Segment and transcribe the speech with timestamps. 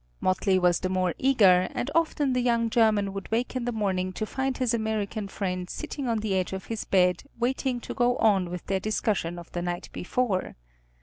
[0.19, 4.11] Motley was the more eager, and often the young German would wake in the morning
[4.13, 8.15] to find his American friend sitting on the edge of his bed waiting to go
[8.17, 10.55] on with their discussion of the night before.